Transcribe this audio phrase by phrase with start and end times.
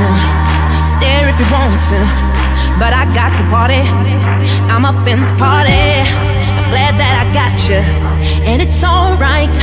[0.00, 0.08] to,
[0.84, 2.00] stare if you want to,
[2.80, 3.82] but I got to party.
[4.72, 5.84] I'm up in the party.
[6.56, 7.80] I'm glad that I got you,
[8.48, 9.54] and it's alright.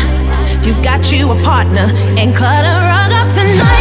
[0.66, 1.88] You got you a partner,
[2.20, 3.77] and cut a rug up tonight.